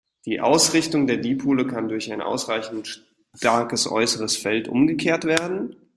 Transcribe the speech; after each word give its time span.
Die 0.25 0.39
Ausrichtung 0.41 1.05
der 1.05 1.17
Dipole 1.17 1.67
kann 1.67 1.87
durch 1.87 2.11
ein 2.11 2.23
ausreichend 2.23 3.03
starkes 3.35 3.85
äußeres 3.85 4.35
Feld 4.35 4.67
umgekehrt 4.67 5.25
werden. 5.25 5.75